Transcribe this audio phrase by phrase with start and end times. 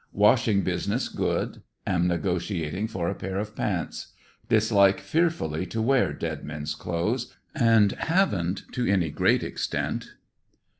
[0.13, 1.61] Washing business ^ood.
[1.85, 4.13] Am negotiating for a pair of pants.
[4.49, 10.15] Dislike fearfully to wear dead men's clothes, and haven't to any great extent.